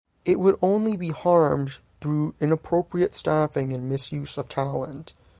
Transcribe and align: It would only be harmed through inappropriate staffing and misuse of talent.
It 0.25 0.39
would 0.39 0.57
only 0.63 0.97
be 0.97 1.09
harmed 1.09 1.73
through 1.99 2.33
inappropriate 2.39 3.13
staffing 3.13 3.71
and 3.71 3.87
misuse 3.87 4.35
of 4.39 4.49
talent. 4.49 5.13